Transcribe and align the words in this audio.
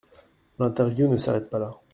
L’interview 0.59 1.07
ne 1.07 1.17
s’arrête 1.17 1.51
pas 1.51 1.59
là. 1.59 1.79